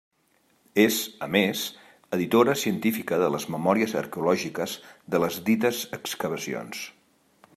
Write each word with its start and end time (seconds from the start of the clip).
És, 0.83 0.95
a 1.25 1.27
més, 1.35 1.59
editora 2.17 2.55
científica 2.61 3.21
de 3.25 3.29
les 3.35 3.45
memòries 3.57 3.95
arqueològiques 4.01 4.75
de 5.17 5.23
les 5.25 5.39
dites 5.53 5.83
excavacions. 6.01 6.85